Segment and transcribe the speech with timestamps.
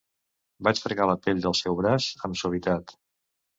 [0.67, 2.99] Vaig fregar la pell del seu braç, amb suavitat.